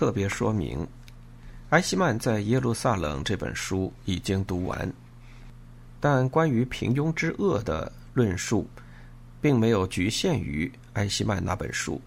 [0.00, 0.88] 特别说明，
[1.68, 4.90] 埃希曼在耶路撒冷这本书已经读完，
[6.00, 8.66] 但关于平庸之恶的论述，
[9.42, 12.00] 并没有局限于埃希曼那本书。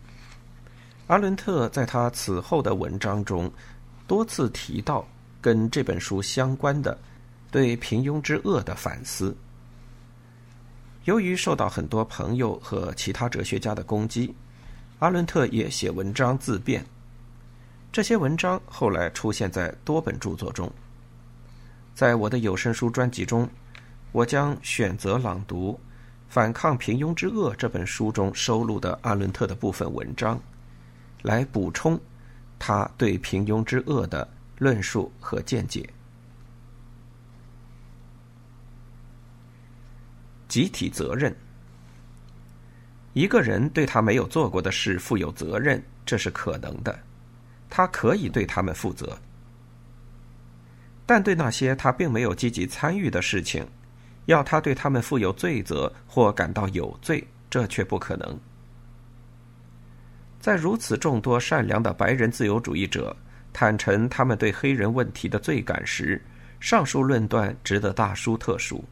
[1.06, 3.52] 阿伦特在他此后的文章中
[4.08, 5.08] 多次提到
[5.40, 6.98] 跟这本书相关的
[7.52, 9.38] 对平庸之恶的反思。
[11.04, 14.34] 由于受到很多朋友和其他哲学家的攻击，
[14.98, 16.84] 阿伦特也写文章自辩。
[17.94, 20.70] 这些文章后来出现在多本著作中。
[21.94, 23.48] 在我的有声书专辑中，
[24.12, 25.74] 我将选择朗读
[26.28, 30.42] 《反抗平庸之恶》这本书中收录的阿伦特的部分文章。
[31.22, 31.98] 来补充
[32.58, 35.88] 他对平庸之恶的论述和见解。
[40.48, 41.34] 集体责任，
[43.14, 47.00] 一个人对他没有做过的事负有责任，这是可能的，
[47.76, 49.18] 他可以对他们负责。
[51.08, 53.66] 但对那些他并没有积极参与的事情，
[54.28, 58.40] 要他对他们负有罪责或感到有罪，这却不可能。
[60.40, 63.16] 在如此众多善良的白人自由主义者
[63.52, 66.24] 坦陈他们对黑人问题的罪感时，
[66.60, 68.86] 上述论断值得大书特书。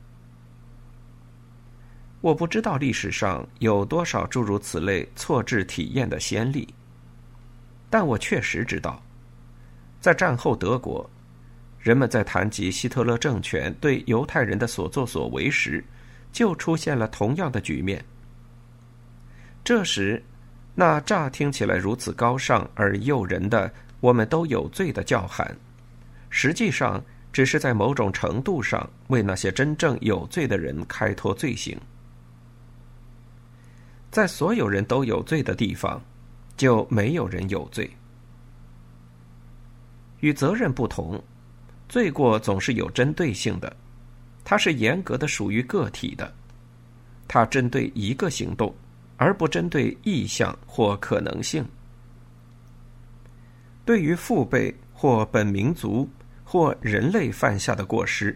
[2.19, 6.73] 我不知道历史上有多少诸如此类错置体验的先例，
[7.91, 8.99] 但我确实知道，
[9.99, 11.07] 在战后德国，
[11.79, 15.83] 人们在谈及希特勒政权对犹太人的所作所为时，
[16.31, 18.03] 就出现了同样的局面。
[19.63, 20.23] 这时。
[20.73, 25.53] 那乍听起来如此高尚而诱人的“我们都有罪”的叫喊，
[26.29, 31.77] 实际上只是在某种程度上为那些真正有罪的人开脱罪行。
[34.09, 36.01] 在所有人都有罪的地方，
[36.55, 37.89] 就没有人有罪。
[40.19, 41.21] 与责任不同，
[41.89, 43.75] 罪过总是有针对性的，
[44.43, 46.33] 它是严格的属于个体的，
[47.27, 48.73] 它针对一个行动。
[49.17, 51.63] 而不针对意向或可能性。
[53.85, 56.09] 对于父辈或本民族
[56.43, 58.35] 或人类犯下的过失，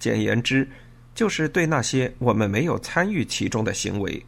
[0.00, 0.68] 简言之，
[1.14, 4.20] 就是对那些我们没有参与其中的行为，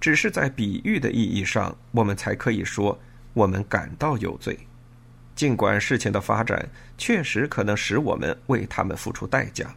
[0.00, 2.98] 只是在比喻的意义上，我们才可以说
[3.32, 4.58] 我们感到有罪，
[5.34, 9.74] 尽管事情的发展确实可能使我们为他们付出代价。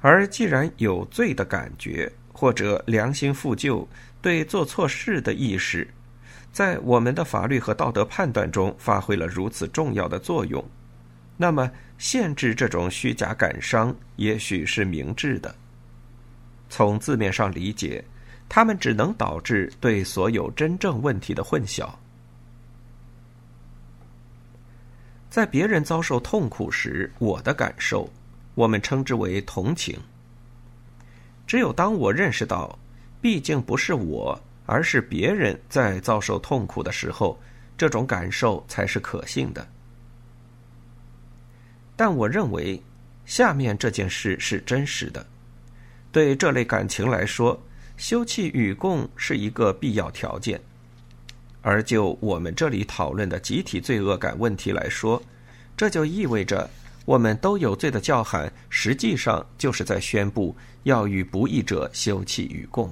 [0.00, 3.86] 而既然有罪的感觉，或者良心负疚、
[4.20, 5.88] 对做错事的意识，
[6.52, 10.64] 在我们的法律和道德判断中发挥了如此重要的作用，
[11.36, 15.54] 那么限制这种虚假感伤也许是明智的。
[16.68, 18.04] 从字面上理解，
[18.48, 21.88] 他们只能导致对所有真正问题的混淆。
[25.28, 28.10] 在别人遭受痛苦时，我的感受，
[28.54, 29.98] 我们称之为同情。
[31.46, 32.78] 只有当我认识到，
[33.20, 37.38] 毕竟不是我，而是别人在遭受痛苦的时候，
[37.76, 39.66] 这种感受才是可信的。
[41.94, 42.82] 但我认为，
[43.24, 45.26] 下面这件事是真实的。
[46.16, 47.62] 对这类感情来说，
[47.98, 50.58] 休戚与共是一个必要条件。
[51.60, 55.22] 而就我们这里讨论的集体罪恶感问题来说，
[55.76, 56.70] 这就意味着。
[57.04, 62.90] 我们都有罪的叫喊，实际上就是在宣布要与不义者休戚与共。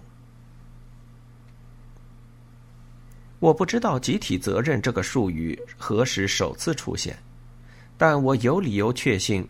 [3.41, 7.17] 我不知道“集体责任”这个术语何时首次出现，
[7.97, 9.49] 但我有理由确信，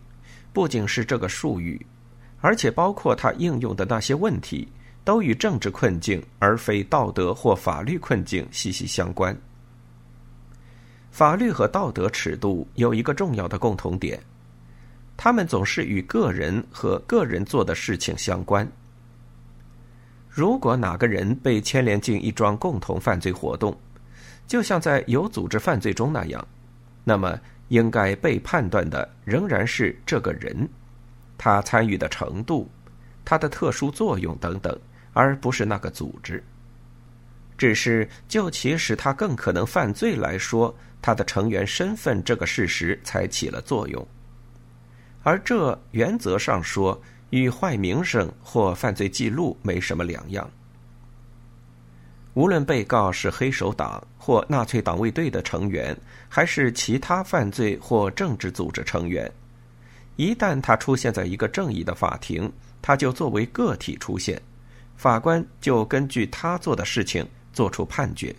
[0.53, 1.85] 不仅是这个术语，
[2.45, 4.69] 而且包括它应用的那些问题，
[5.03, 9.35] 都与政治困境而非道德或法律困境息息相关。
[11.11, 14.21] 法律和道德尺度有一个重要的共同点。
[15.17, 18.71] 他们总是与个人和个人做的事情相关。
[20.29, 23.75] 如果哪个人被牵连进一桩共同犯罪活动，
[24.47, 26.47] 就像在有组织犯罪中那样，
[27.05, 30.69] 那么应该被判断的仍然是这个人，
[31.45, 32.71] 他参与的程度、
[33.23, 34.75] 他的特殊作用等等，
[35.13, 36.43] 而不是那个组织。
[37.59, 44.09] 只是就其使他更可能犯罪来说，他的成员身份这个事实才起了作用。
[45.23, 46.99] 而这原则上说，
[47.29, 50.51] 与坏名声或犯罪记录没什么两样。
[52.33, 55.95] 无论被告是黑手党或纳粹党卫队的成员，
[56.27, 59.31] 还是其他犯罪或政治组织成员，
[60.17, 64.41] 一旦他出现在一个正义的法庭，他就作为个体出现，
[64.97, 68.35] 法官就根据他做的事情做出判决。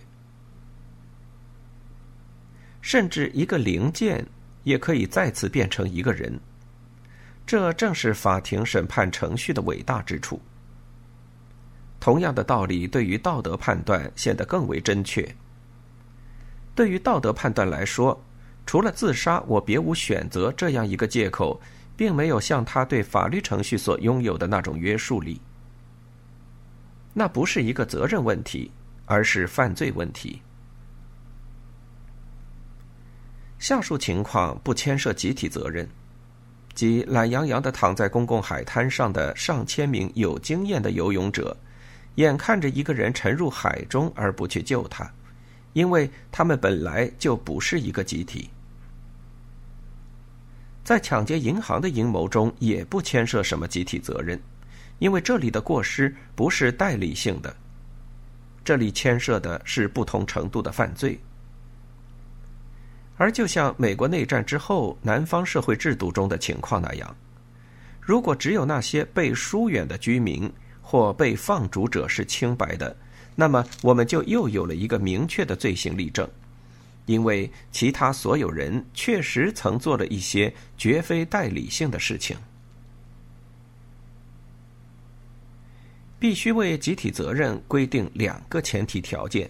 [2.80, 4.24] 甚至一个零件
[4.62, 6.38] 也可以再次变成一个人。
[7.44, 10.40] 这正是法庭审判程序的伟大之处。
[12.00, 15.28] 同样的道理，对于道德判断显得更为真确。
[16.74, 18.20] 对于道德判断来说，
[18.66, 21.58] 除了自杀，我别无选择这样一个借口，
[21.96, 25.40] 并没有像他对法律程序所拥有的那种约束力。
[27.14, 28.70] 那不是一个责任问题，
[29.06, 30.42] 而是犯罪问题。
[33.58, 35.88] 下述情况不牵涉集体责任，
[36.74, 41.56] 即懒洋洋的躺在公共海滩上的上千名有经验的游泳者，
[42.16, 45.10] 眼看着一个人沉入海中而不去救他，
[45.72, 48.50] 因为他们本来就不是一个集体。
[50.86, 54.40] 在抢劫银行的阴谋中，也不牵涉什么集体责任。
[55.00, 57.56] 因为这里的过失不是代理性的，
[58.64, 61.18] 这里牵涉的是不同程度的犯罪。
[63.16, 67.16] 而就像美国内战之后南方社会制度中的情况那样，
[68.00, 70.48] 如果只有那些被疏远的居民
[70.80, 72.96] 或被放逐者是清白的，
[73.34, 76.30] 那么我们就又有了一个明确的罪行例证，
[77.06, 82.36] 因为其他所有人确实曾做了一些绝非代理性的事情。
[86.18, 89.48] 必须为集体责任规定两个前提条件：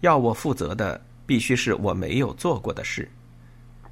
[0.00, 3.08] 要我负责的必须是我没有做过的事，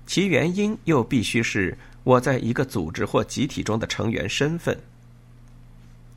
[0.07, 4.77] 其原因又必须是我在一个组织或集体中的成员身份。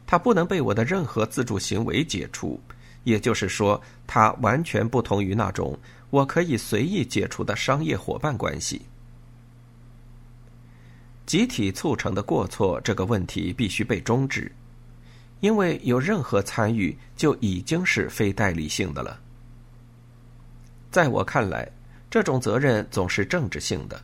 [0.08, 2.60] 它不能被我的任何自主行为解除，
[3.04, 5.78] 也就是说，它完全不同于那种
[6.10, 8.82] 我可以随意解除的商业伙伴关系。
[11.26, 14.52] 集体促成的过错这个问题必须被终止。
[15.42, 19.18] 因为有任何参与就已经是非代理性的了。
[20.92, 21.66] 在我看来，
[22.10, 24.02] 这种责任总是政治性的，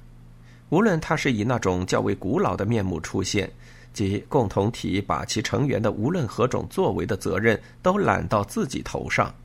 [0.69, 3.51] 无论它是以那种较为古老的面目出现，
[3.91, 9.35] 即共同体把其成员的无论何种作为的责任都揽到自己头上，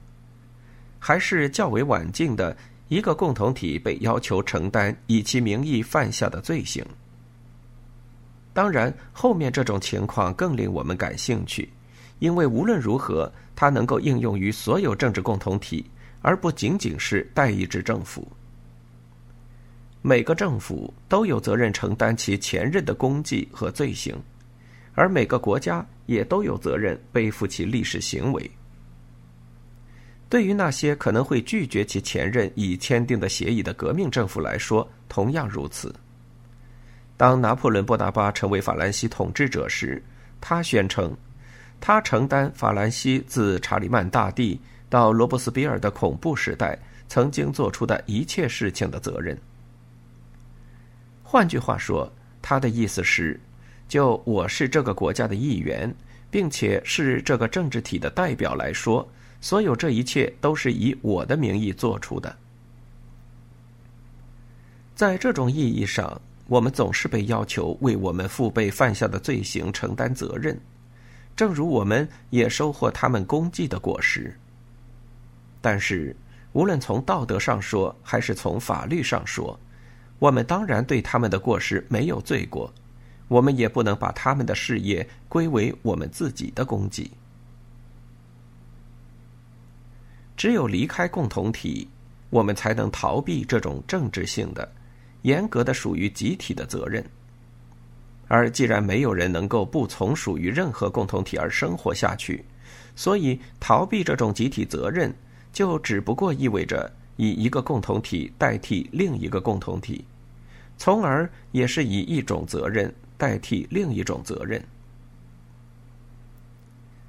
[1.00, 2.56] 还是较为晚近的
[2.86, 6.84] 一个共同体被要求承担以其名义犯下的罪行。
[8.52, 11.68] 当然，后面这种情况更令我们感兴趣。
[12.18, 15.88] 因为无论如何，它能够应用于所有政治共同体，
[16.20, 18.30] 而不仅仅是代议制政府。
[20.02, 24.14] 每个政府都有责任承担其前任的功绩和罪行，
[24.94, 28.50] 而每个国家也都有责任背负其历史行为。
[30.30, 35.92] 对于那些可能会拒绝其前任已签订的协议的革命政府来说，同样如此。
[37.16, 40.02] 当拿破仑·波拿巴成为法兰西统治者时，
[40.40, 41.14] 他宣称。
[41.80, 46.78] 他承担法兰西自查理曼大帝到罗伯斯比尔的恐怖时代
[47.08, 49.36] 曾经做出的一切事情的责任。
[51.24, 52.10] 换句话说，
[52.40, 53.40] 他的意思是：
[53.88, 55.92] 就我是这个国家的一员，
[56.30, 59.08] 并且是这个政治体的代表来说，
[59.40, 62.36] 所有这一切都是以我的名义做出的。
[64.94, 70.58] 在这种意义上，我们总是被要求为我们父辈犯下的罪行承担责任。
[71.34, 74.36] 正如我们也收获他们功绩的果实，
[75.62, 76.14] 但是
[76.52, 79.58] 无论从道德上说还是从法律上说，
[80.18, 82.70] 我们当然对他们的过失没有罪过，
[83.28, 87.10] 我们也不能把他们的事业归为我们自己的功绩。
[90.40, 91.86] 只有离开共同体，
[92.30, 94.66] 我们才能逃避这种政治性的、
[95.20, 97.04] 严格的属于集体的责任。
[98.26, 102.42] 而既然没有人能够不从属于任何共同体而生活下去，
[102.96, 105.14] 所以逃避这种集体责任，
[105.52, 110.02] 就只不过意味着以一个共同体代替另一个共同体，
[110.78, 114.64] 从而也是以一种责任代替另一种责任。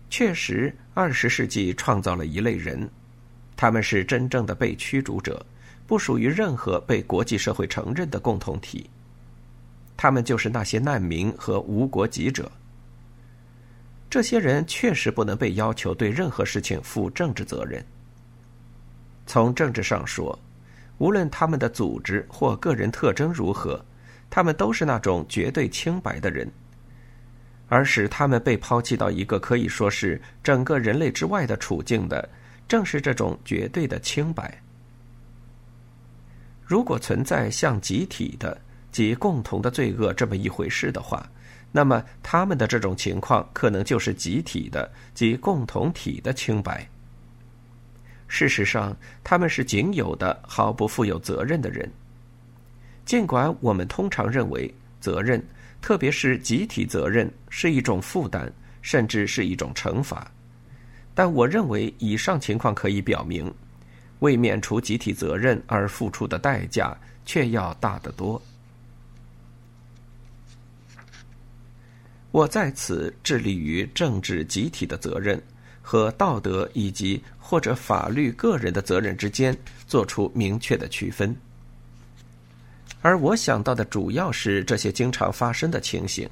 [0.09, 2.89] 确实，二十世纪创造了一类人，
[3.61, 5.45] 他们是真正的被驱逐者，
[5.85, 8.89] 不属于任何被国际社会承认的共同体。
[9.95, 12.51] 他们就是那些难民和无国籍者。
[14.09, 17.85] 这些人确实不能被要求对任何事情负政治责任。
[19.27, 20.39] 从政治上说，
[20.97, 23.79] 无论他们的组织或个人特征如何，
[24.27, 26.51] 他们都是那种绝对清白的人。
[27.69, 32.27] 而使他们被抛弃到一个可以说是整个人类之外的处境的，
[32.71, 34.57] 正是这种绝对的清白。
[36.63, 38.57] 如果存在像集体的，
[38.93, 41.29] 及共同的罪恶这么一回事的话，
[41.73, 46.87] 那么他们的这种情况可能就是集体的及共同体的清白。
[48.29, 51.91] 事实上，他们是仅有的、毫不负有责任的人。
[53.03, 55.45] 尽管我们通常认为责任，
[55.81, 58.49] 特别是集体责任，是一种负担，
[58.81, 60.25] 甚至是一种惩罚，
[61.21, 63.53] 但我认为以上情况可以表明，
[64.21, 66.97] 为免除集体责任而付出的代价
[67.27, 68.41] 却要大得多。
[72.31, 75.39] 我在此致力于政治集体的责任
[75.79, 81.35] 和道德以及或者法律个人的责任之间做出明确的区分。
[83.03, 86.27] 而我想到的主要是这些经常发生的情形，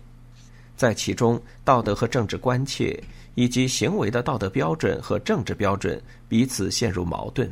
[0.75, 2.99] 在其中，道德和政治关切，
[3.39, 7.49] 以及行为的道德标准和政治标准彼此陷入矛盾。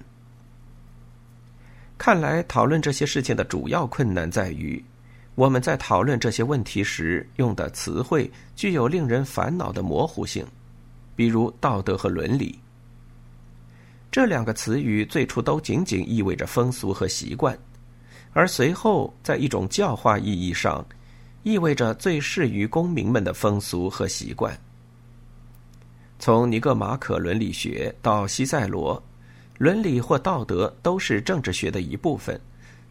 [1.97, 4.83] 看来，讨论这些事情的主要困难在于，
[5.35, 10.45] 我们在讨论这些问题时用的词汇具有令人烦恼的模糊性，
[11.15, 12.59] 比如道德和伦理。
[14.11, 17.57] 这两个词语最初都仅仅意味着风俗和习惯。
[18.33, 20.85] 而随后，在一种教化意义上，
[21.43, 24.53] 意味着最适于公民们的风俗和习惯。
[26.19, 29.01] 从尼格马可伦理学到西塞罗，
[29.59, 32.39] 伦理或道德都是政治学的一部分，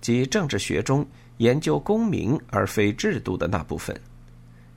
[0.01, 1.07] 即政治学中
[1.39, 3.99] 研究公民而非制度的那部分。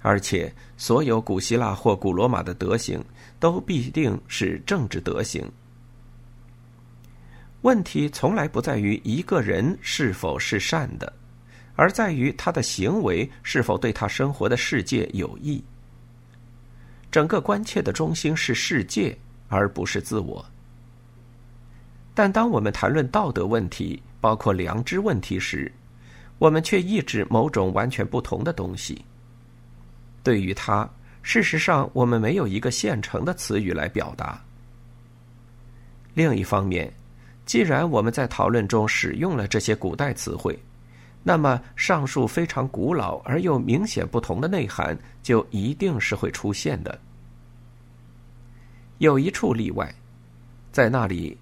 [0.01, 3.03] 而且，所有古希腊或古罗马的德行
[3.39, 5.45] 都必定是政治德行。
[7.61, 11.11] 问题从来不在于一个人是否是善的，
[11.75, 15.61] 而在于他的行为是否对他生活的世界有益。
[17.11, 20.45] 整个关切的中心是世界，而不是自我。
[22.13, 25.71] 但当我们谈论道德问题，包括良知问题时，
[26.37, 29.03] 我们却意指某种完全不同的东西。
[30.21, 30.89] 对于它，
[31.21, 34.39] 事实上我们没有一个现成的词语来表达。
[36.13, 36.91] 另一方面，
[37.45, 40.57] 既然我们在讨论中使用了这些古代词汇，
[41.23, 46.99] 那么上述非常古老而又明显不同的内涵就一定是会出现的。
[48.99, 49.93] 有一处例外，
[50.71, 51.37] 在那里，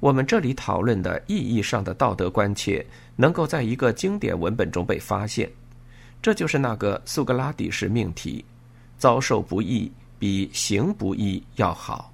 [0.00, 2.84] 我们这里讨论的意义上的道德关切
[3.16, 5.50] 能够在一个经典文本中被发现，
[6.20, 8.44] 这就是那个苏格拉底式命题：
[8.98, 12.12] 遭受不义比行不义要好。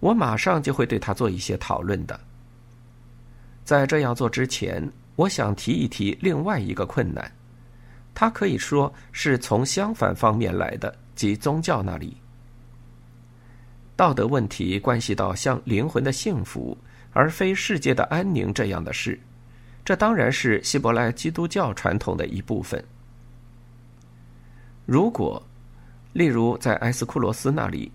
[0.00, 2.18] 我马上就会对他做一些讨论的。
[3.64, 7.28] 在这样做之前，我想提一提另外一个困难，
[8.14, 12.16] 它可以说是从相反方面来的，即宗教那里。
[13.96, 16.78] 道德问题关系到像灵魂的幸福，
[17.12, 19.18] 而非世界的安宁这样的事，
[19.84, 22.82] 这当然是希伯来基督教传统的一部分。
[24.86, 25.44] 如果，
[26.12, 27.90] 例如在埃斯库罗斯那里。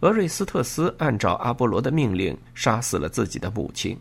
[0.00, 3.98] 俄瑞斯特斯按照阿波罗的命令杀死了自己的母亲，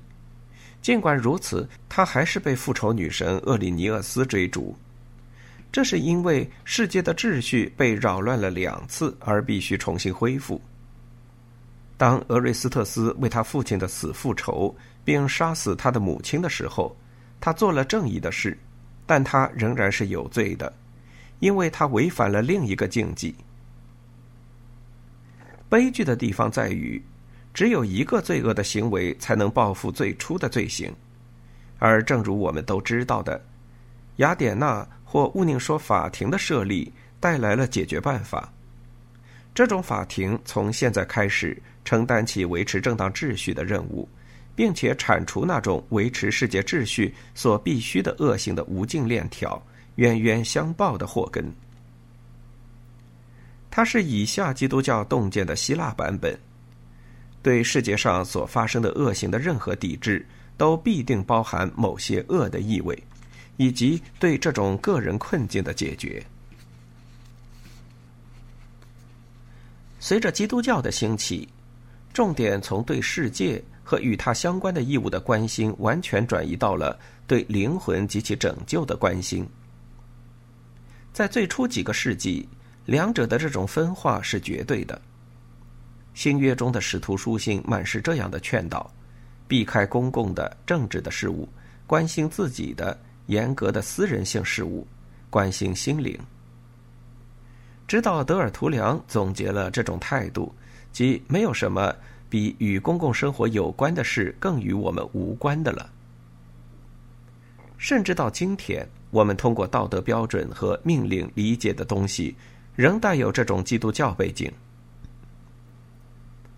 [0.86, 4.78] 尽管如此，他还是被复仇女神厄里尼厄斯追逐。
[5.72, 10.62] 这是因为世界的秩序被扰乱了两次，而必须重新恢复。
[11.98, 16.96] 当俄瑞斯特斯为他父亲的死复仇，并杀死他的母亲的时候，
[17.42, 18.56] 他做了正义的事，
[19.08, 20.72] 但他仍然是有罪的，
[21.40, 23.34] 因为他违反了另一个禁忌。
[25.68, 27.04] 悲剧的地方在于，
[27.56, 30.94] 只有一个罪恶的行为才能报复最初的罪行，
[31.80, 33.42] 而正如我们都知道的，
[34.18, 38.52] 雅典娜或乌宁说法庭的设立带来了解决办法。
[39.54, 44.06] 这种法庭从现在开始承担起维持正当秩序的任务，
[44.54, 51.50] 并且铲除那种维持世界秩序所必须的恶性的无尽链条，冤冤相报的祸根。
[53.72, 56.38] 它是以下基督教洞见的希腊版本，
[57.46, 60.26] 对世界上所发生的恶行的任何抵制，
[60.58, 62.98] 都必定包含某些恶的意味，
[63.58, 66.26] 以及对这种个人困境的解决。
[70.00, 71.48] 随着基督教的兴起，
[72.12, 76.98] 重点从对世界和与它相关的义务的关心，完全转移到了
[77.28, 79.48] 对灵魂及其拯救的关心。
[81.14, 82.50] 在最初几个世纪。
[82.88, 85.02] 两者的这种分化是绝对的。
[86.16, 88.90] 新约中的使徒书信满是这样的劝导：
[89.48, 91.48] 避开公共的政治的事物，
[91.86, 94.88] 关心自己的严格的私人性事物，
[95.30, 96.18] 关心心灵。
[97.88, 100.52] 直到德尔图良总结了这种态度，
[100.92, 101.94] 即没有什么
[102.30, 105.88] 比与公共生活有关的事更与我们无关的了。
[107.78, 112.36] 甚至到今天，我们通过道德标准和命令理解的东西。
[112.76, 114.52] 仍带有这种基督教背景。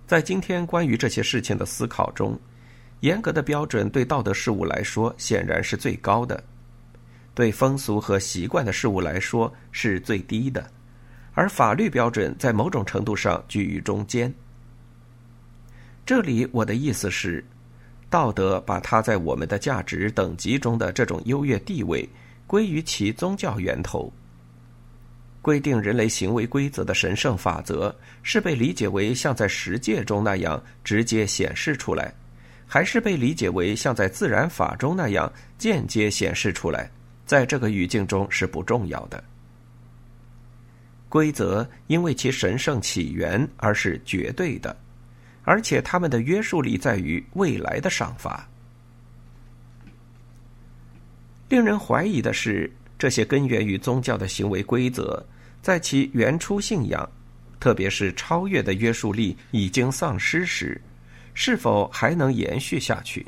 [0.08, 2.40] 在今天关于这些事情的思考中，
[3.02, 6.42] 严格的标准对道德事物来说显然是最高的，
[7.36, 10.66] 对风俗和习惯的事物来说是最低的，
[11.34, 14.34] 而法律标准在某种程度上居于中间。
[16.06, 17.44] 这里我的意思是，
[18.10, 22.08] 道德把它在我们的价值等级中的这种优越地位
[22.48, 24.10] 归于其宗教源头。
[25.42, 32.14] 规定人类行为规则的神圣法则，是被理解为像在十诫中那样直接显示出来，
[32.68, 36.90] 还是被理解为像在自然法中那样间接显示出来？
[37.26, 39.24] 在这个语境中是不重要的。
[41.10, 44.76] 规则因为其神圣起源而是绝对的，
[45.44, 48.46] 而且它们的约束力在于未来的赏罚。
[51.48, 55.26] 令人怀疑的是，这些根源于宗教的行为规则。
[55.62, 57.10] 在其原初信仰，
[57.60, 60.80] 特别是超越的约束力已经丧失时，
[61.34, 63.26] 是否还能延续下去？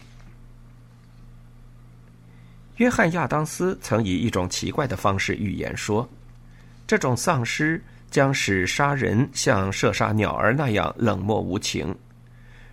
[2.78, 6.08] 约翰·亚当斯曾以一种奇怪的方式预言说
[6.88, 11.94] ：“这种丧失将使杀人像射杀鸟儿那样冷漠无情，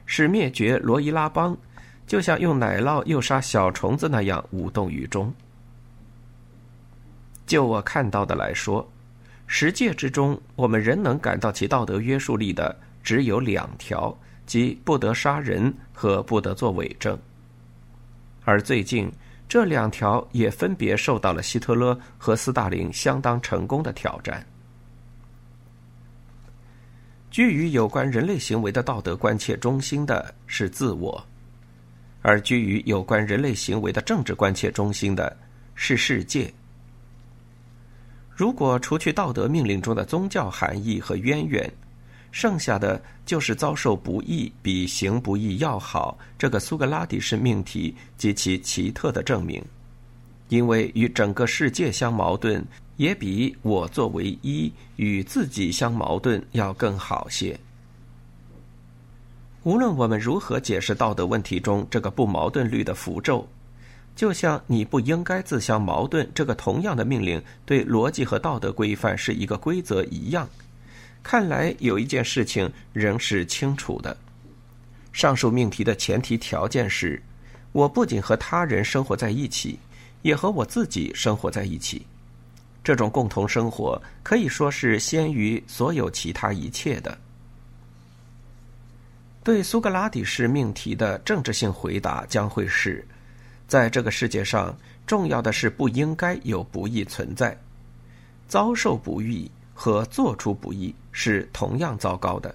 [0.04, 1.56] 使灭绝罗伊拉邦
[2.06, 5.34] 就像用奶酪诱杀小虫子那样无动于衷。”
[7.46, 8.86] 就我看到的来说。
[9.46, 17.16] 十诫之中，我们仍能感到其道德约束力的只有两条，即不得杀人和不得做伪证。
[18.44, 19.08] 而最近，
[19.48, 24.44] 这两条也分别受到了希特勒和斯大林相当成功的挑战。
[27.30, 31.24] 居于有关人类行为的道德关切中心的是自我，
[32.22, 35.36] 而居于有关人类行为的政治关切中心的
[35.76, 36.52] 是世界。
[38.36, 41.72] 如果除去道德命令中的宗教含义和渊源，
[42.30, 49.64] 剩下的就是遭受不义比行不义要好这个苏格拉底式命题及其奇特的证明，
[50.50, 52.62] 因为与整个世界相矛盾，
[52.98, 57.58] 也比我作为一与自己相矛盾要更好些。
[59.62, 63.48] 无论我们如何解释道德问题中这个不矛盾律的符咒。
[64.16, 70.48] 就像你不应该自相矛盾这个同样的命令对逻辑和道德规范是一个规则一样，
[71.22, 74.16] 看来有一件事情仍是清楚的。
[75.12, 77.22] 上述命题的前提条件是，
[77.72, 79.78] 我不仅和他人生活在一起，
[80.22, 82.06] 也和我自己生活在一起。
[82.82, 87.18] 这种共同生活可以说是先于所有其他一切的。
[89.44, 93.06] 对苏格拉底式命题的政治性回答将会是。
[93.66, 94.76] 在这个世界上，
[95.06, 97.56] 重要的是不应该有不义存在。
[98.46, 102.54] 遭受不义和做出不义是同样糟糕的。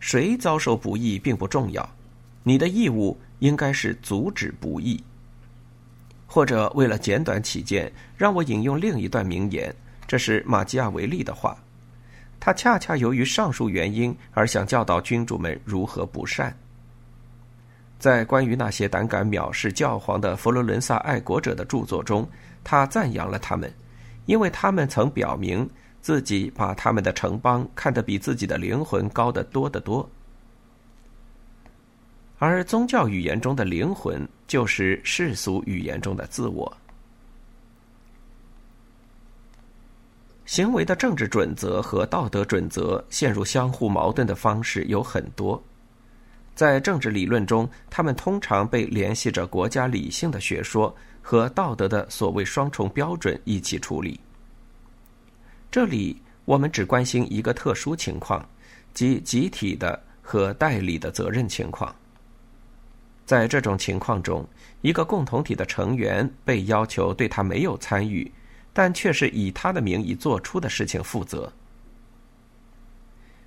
[0.00, 1.88] 谁遭受不义并不重要，
[2.42, 5.02] 你的义务应该是阻止不义。
[6.26, 9.72] 或者为了简短起见，让我引用另一段名言，
[10.08, 11.56] 这是马基亚维利的话。
[12.40, 16.52] 他恰恰由于上述原因而想教导君主们如何不善。
[18.02, 22.28] 在关于那些胆敢藐视教皇的佛罗伦萨爱国者的著作中，
[22.64, 23.72] 他赞扬了他们，
[24.26, 30.10] 因为他们曾表明自己把他们的城邦看得比自己的灵魂高得多得多。
[32.40, 36.76] 而宗教语言中的灵魂，就是世俗语言中的自我。
[40.44, 45.62] 行为的政治准则和道德准则陷入相互矛盾的方式有很多。
[46.54, 54.20] 在政治理论中，他们通常被联系着国家理性的学说和道德的所谓双重标准一起处理。
[55.70, 58.46] 这里我们只关心一个特殊情况，
[58.92, 61.94] 即集体的和代理的责任情况。
[63.24, 64.46] 在这种情况中，
[64.82, 68.30] 一个共同体的成员被要求对他没有参与，
[68.74, 71.50] 但却是以他的名义做出的事情负责。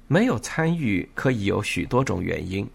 [0.08, 2.68] 没有参与可以有许多种原因。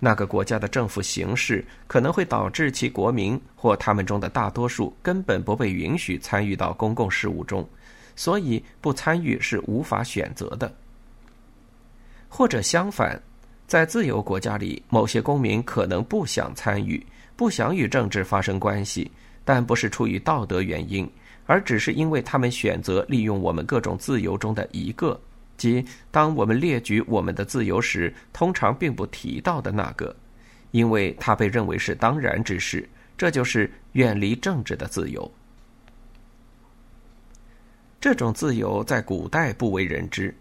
[0.00, 7.68] 那个国家的政府形式可能会导致其国民或他们中的大多数根本不被允许参与到公共事务中，
[8.14, 10.72] 所以不参与是无法选择的。
[12.28, 13.20] 或者相反，
[13.66, 19.10] 在自由国家里，某些公民可能不想参与，不想与政治发生关系，
[19.44, 21.10] 但不是出于道德原因，
[21.46, 25.18] 而只是因为他们选择利用我们各种自由中的一个。
[25.58, 30.16] 即当我们列举我们的自由时，通常并不提到的那个，
[30.70, 32.88] 因为它被认为是当然之事。
[33.18, 35.28] 这就是远离政治的自由。
[38.00, 40.32] 这种自由在古代不为人知，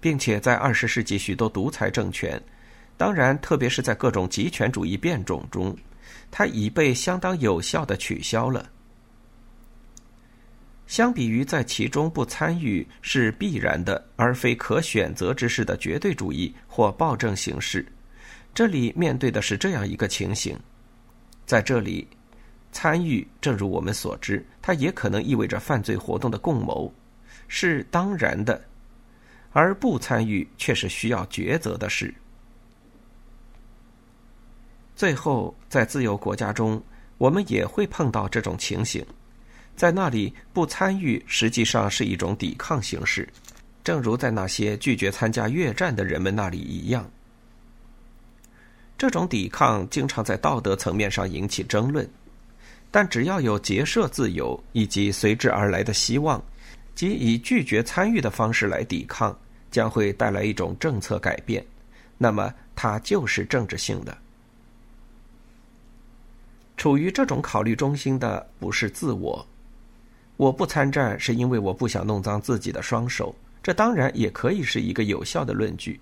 [0.00, 2.42] 并且在二十世纪许多独裁政权，
[2.96, 5.76] 当然特别是在各种极权主义变种中，
[6.30, 8.70] 它已被相当有效的取消了。
[10.86, 17.84] 相比于在其中不参与是必然的而非可选择之事的绝对主义或暴政形式，
[18.52, 20.58] 这里面对的是这样一个情形：
[21.46, 22.06] 在这里，
[22.70, 26.92] 参与正如我们所知，它也可能意味着犯罪活动的共谋，
[27.48, 28.60] 是当然的；
[29.52, 32.14] 而不参与却是需要抉择的事。
[34.94, 36.80] 最后，在自由国家中，
[37.18, 39.04] 我们也会碰到这种情形。
[39.76, 43.28] 在那里，不参与实际上是一种抵抗形式，
[43.82, 47.08] 正如在那些拒绝参加越战的人们那里一样。
[48.96, 52.08] 这种抵抗经常在道德层面上引起争论，
[52.90, 56.40] 但只要有结社自由以及随之而来的希望，
[56.94, 59.36] 即以拒绝参与的方式来抵抗，
[59.72, 61.66] 将会带来一种政策改变，
[62.16, 64.16] 那么它就是政治性的。
[66.76, 69.44] 处于这种考虑中心的不是自我。
[70.36, 75.98] 我不参战是因为我不想弄脏自己的双手，这当然也可以是一个有效的论据。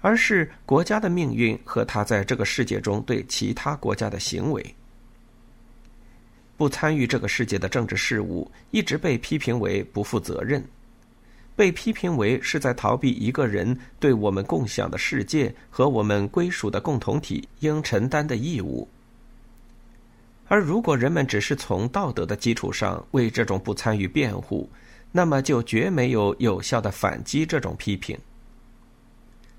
[0.00, 4.74] 而是国家的命运和他在这个世界中对其他国家的行为。
[6.56, 10.64] 不参与这个世界的政治事务，一直被批评为不负责任，
[11.56, 18.88] 被批评为是在逃避一个人对我们共享的世界和我们归属的共同体应承担的义务。
[20.48, 24.68] 而如果人们只是从道德的基础上为这种不参与辩护，
[25.12, 28.18] 那么就绝没有有效的反击这种批评。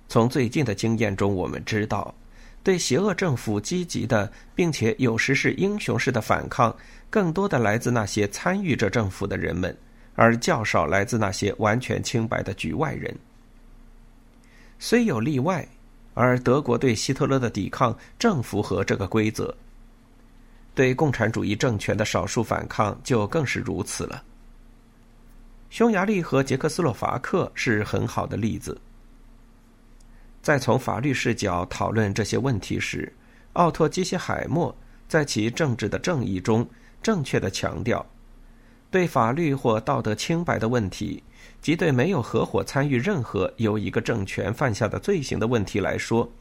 [0.08, 2.14] 从最近的经验中，我们知道，
[2.64, 6.76] 对邪恶政府积极的，并且有时是英雄式的反抗，
[7.10, 9.76] 更多的来自那些参与着政府的人们，
[10.16, 13.16] 而较少来自那些完全清白的局外人。
[14.80, 15.68] 虽有例外，
[16.16, 19.56] 而德国对希特勒的抵抗正符合这个规则。
[20.80, 24.24] 对共产主义政权的少数反抗就更是如此了。
[25.70, 28.80] 匈牙利和捷克斯洛伐克是很好的例子。
[30.42, 33.12] 在从法律视角讨论这些问题时，
[33.54, 34.74] 奥托·基希海默
[35.06, 36.66] 在其《政治的正义》中
[37.04, 38.06] 正确的强调，
[38.90, 41.22] 对法律或道德清白的问题，
[41.62, 46.32] 即对没有合伙参与任何由一个政权犯下的罪行的问题来说，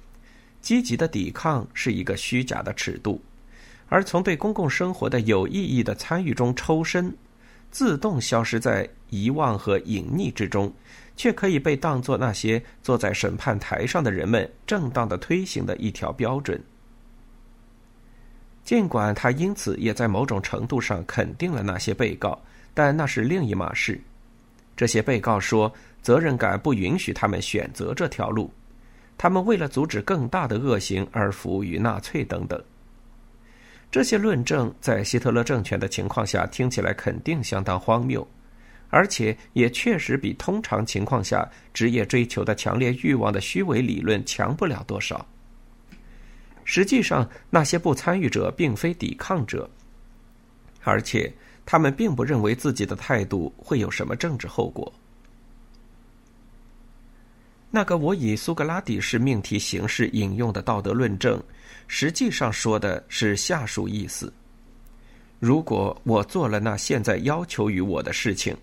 [0.61, 3.21] 积极的抵抗是一个虚假的尺度。
[3.89, 7.15] 而从对公共生活的有意义的参与中抽身，
[7.71, 10.73] 自动消失在遗忘和隐匿之中，
[11.17, 16.63] 却可以被当作那些坐在审判台上的人们正当的推行的一条标准。
[18.63, 22.39] 尽管他因此也在某种程度上肯定了那些被告，
[22.75, 23.99] 但那是另一码事。
[24.77, 25.73] 这些被告说，
[26.03, 28.53] 责任感不允许他们选择这条路，
[29.17, 32.63] 他们为了阻止更大的恶行而服务于纳粹等等。
[33.91, 38.27] 这些论证在希特勒政权的情况下听起来肯定相当荒谬，
[38.91, 45.27] 而且也确实比通常情况下职业追求的强烈欲望的虚伪理论强不了多少。
[46.65, 49.69] 实际上，那些不参与者并非抵抗者，
[50.83, 51.33] 而且
[51.65, 54.93] 他们并不认为自己的态度会有什么政治后果。
[57.71, 61.43] 那个我以苏格拉底式命题形式引用的道德论证。
[61.89, 64.33] 实际上说的是下述意思：
[65.41, 68.57] 如果我做了那现在要求于我的事情，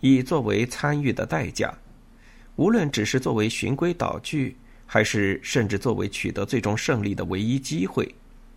[0.00, 1.72] 以作为参与的代价，
[2.56, 4.56] 无论只是作为循规蹈矩，
[4.86, 8.12] 还是甚至作为取得最终胜利的唯一机会，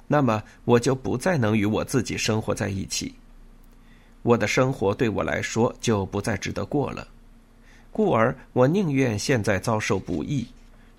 [0.08, 3.14] 那么我就不再能与我自己生活在一起。
[4.24, 7.08] 我的生活对我来说就不再值得过了，
[7.92, 10.48] 故而我宁愿现在遭受不易。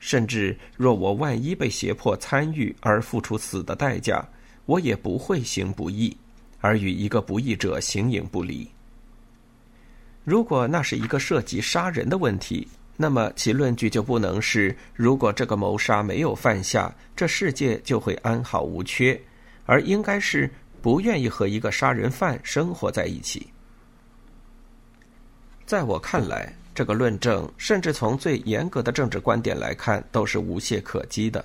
[0.07, 4.25] 甚至若我万一被胁迫参与而付出死的代价，
[4.65, 6.17] 我也不会行不义，
[6.61, 8.71] 而与一个不义者形影不离。
[10.23, 19.21] 如果那是一个涉及杀人的问题，那么其论据就不能是：如果这个谋杀没有犯下，这世界就会安好无缺，
[19.65, 20.49] 而应该是
[20.81, 23.45] 不愿意和一个杀人犯生活在一起。
[25.67, 26.55] 在我看来。
[26.77, 31.43] 这个论证，甚至从最严格的政治观点来看，都是无懈可击的。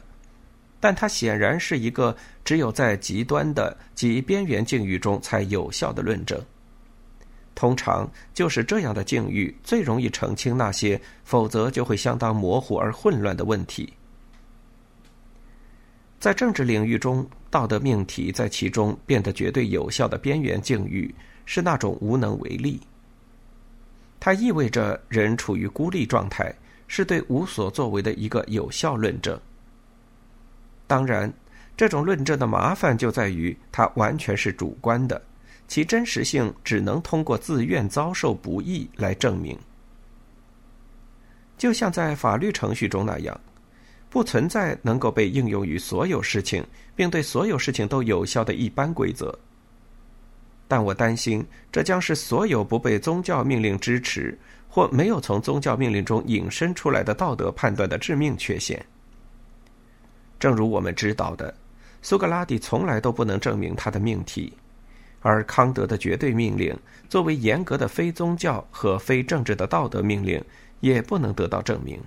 [0.78, 2.14] 但它显然是一个
[2.44, 6.38] 只有在极端的及边缘境遇中才有效的论证。
[7.56, 13.94] 通常就是这样的境遇最容易澄清那些否则就会相当模糊而混乱的问题。
[16.20, 21.14] 在政治领域中，道德命题在其中变得绝对有效的边缘境遇，
[21.46, 22.82] 是那种无能为力。
[24.22, 26.54] 它意味着人处于孤立状态，
[26.88, 29.38] 是对无所作为的一个有效论证。
[30.86, 31.34] 当然，
[31.76, 35.20] 这种论证的麻烦就在于它完全是主观的，
[35.68, 39.58] 其真实性只能通过自愿遭受不义来证明。
[41.58, 43.42] 就像在法律程序中那样，
[44.08, 46.64] 不存在能够被应用于所有事情，
[46.96, 49.36] 并对所有事情都有效的一般规则。
[50.72, 58.82] 但我担心，这将是所有不被宗教命令支持或没有从宗教命令中引申出来的道德判断的致命缺陷。
[60.40, 61.54] 正如我们知道的，
[62.02, 64.54] 苏格拉底从来都不能证明他的命题，
[65.20, 66.74] 而康德的绝对命令
[67.10, 70.42] 作为严格的非宗教和非政治的道德命令，
[70.80, 72.00] 也不能得到证明。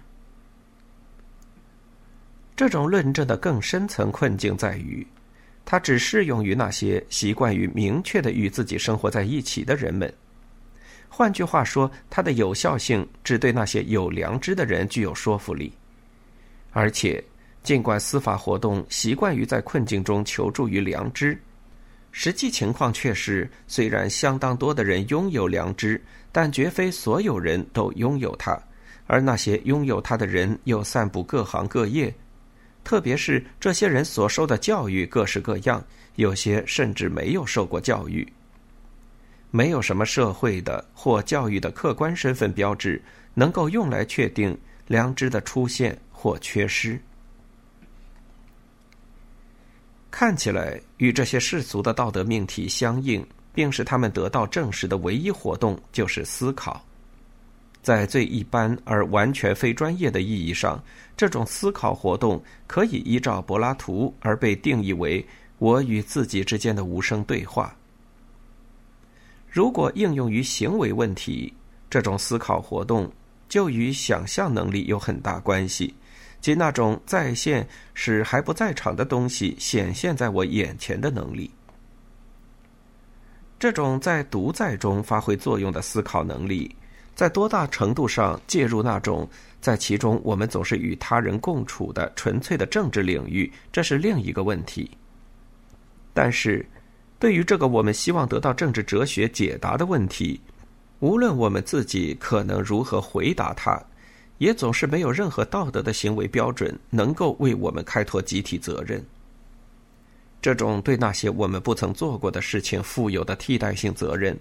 [2.56, 5.06] 这种论证的更深层困境在于。
[5.64, 10.12] 它只适用于那些习惯于明确的与自己生活在一起的人们。
[11.08, 15.72] 换句话说，它的有效性只对那些有良知的人具有说服力。
[16.72, 17.22] 而且，
[17.62, 21.38] 尽管司法活动习惯于在困境中求助于良知，
[22.10, 28.60] 实际情况却是，虽然相当多的人拥有良知，但绝非所有人都拥有它，
[29.06, 32.12] 而那些拥有它的人又散布各行各业。
[32.84, 35.82] 特别是这些人所受的教育各式各样，
[36.16, 38.30] 有些甚至没有受过教育。
[39.50, 43.00] 没有什么社会的或教育的客观身份标志
[43.34, 47.00] 能够用来确定良知的出现或缺失。
[50.10, 56.84] 看起来与这些世俗的道德命题相应，并使他们得到证实的唯一活动就是思考。
[57.84, 60.82] 在最一般而完全非专业的意义上，
[61.14, 65.24] 这种思考活动可以依照柏拉图而被定义为
[65.58, 67.76] 我与自己之间的无声对话。
[69.50, 71.52] 如果应用于行为问题，
[71.90, 73.12] 这种思考活动
[73.50, 75.94] 就与想象能力有很大关系，
[76.40, 81.50] 即那种再现使还不在场的东西显现在我眼前的能力。
[83.58, 86.74] 这种在独在中发挥作用的思考能力。
[87.14, 89.28] 在多大程度上介入那种
[89.60, 94.90] 在其中我们总是与他人共处的纯粹的政治领域，这是另一个问题。
[96.12, 96.64] 但是，
[97.18, 100.40] 对于这个我们希望得到政治哲学解答的问题，
[101.00, 103.80] 无论我们自己可能如何回答它，
[104.38, 109.02] 也总是没有任何道德的行为标准能够为我们开拓集体责任。
[110.42, 114.38] 这种对那些我们不曾做过的事情负有的替代性责任。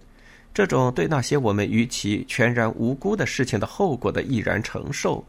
[0.54, 5.26] 这种对那些我们与其全然无辜的事情的后果的毅然承受，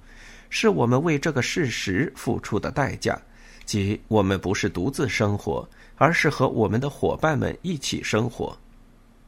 [0.51, 3.19] 是我们为这个事实付出的代价，
[3.65, 8.55] 即我们不是独自生活，而是和我们的伙伴们一起生活，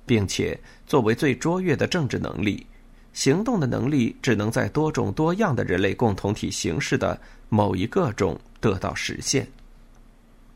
[0.05, 2.67] 并且作为最卓越的政治能力，
[3.15, 9.49] 行动的能力只能在多种多样的人类共同体形式的某一个中得到实现。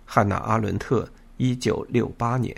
[0.05, 2.55] 汉娜·阿伦特，一九六八年。